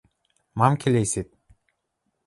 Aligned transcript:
Мам 0.57 0.73
келесет? 0.81 1.29